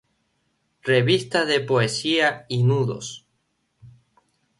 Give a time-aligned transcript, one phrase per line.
[0.91, 3.27] Revista de Poesía y Nudos.